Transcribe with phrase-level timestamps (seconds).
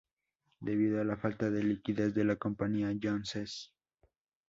[0.61, 3.71] Debido a la falta de liquidez de la compañía, John Ces.